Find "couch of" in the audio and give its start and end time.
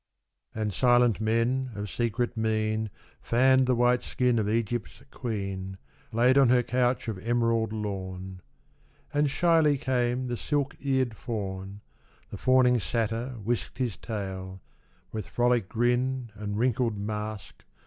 6.63-7.19